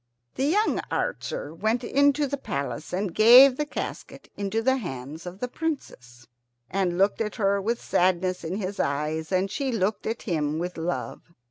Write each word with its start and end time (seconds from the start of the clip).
The 0.33 0.45
young 0.45 0.81
archer 0.89 1.53
went 1.53 1.83
into 1.83 2.25
the 2.25 2.35
palace 2.35 2.91
and 2.91 3.13
gave 3.13 3.55
the 3.55 3.67
casket 3.67 4.31
into 4.35 4.63
the 4.63 4.77
hands 4.77 5.27
of 5.27 5.37
the 5.39 5.47
Princess, 5.47 6.25
and 6.71 6.97
looked 6.97 7.21
at 7.21 7.35
her 7.35 7.61
with 7.61 7.79
sadness 7.79 8.43
in 8.43 8.55
his 8.55 8.79
eyes, 8.79 9.31
and 9.31 9.51
she 9.51 9.71
looked 9.71 10.07
at 10.07 10.23
him 10.23 10.57
with 10.57 10.75
love. 10.75 11.35